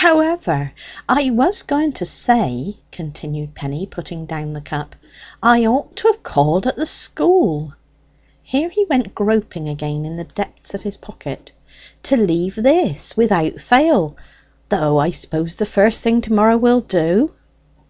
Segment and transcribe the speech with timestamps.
[0.00, 0.72] "However,
[1.10, 4.96] I was going to say," continued Penny, putting down the cup,
[5.42, 7.74] "I ought to have called at the school"
[8.42, 11.52] here he went groping again in the depths of his pocket
[12.04, 14.16] "to leave this without fail,
[14.70, 17.34] though I suppose the first thing to morrow will do."